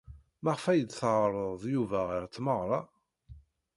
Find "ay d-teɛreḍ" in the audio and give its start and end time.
0.71-1.61